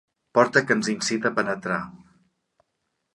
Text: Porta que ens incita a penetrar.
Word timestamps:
Porta 0.37 0.61
que 0.69 0.77
ens 0.79 0.89
incita 0.93 1.31
a 1.31 1.37
penetrar. 1.41 1.79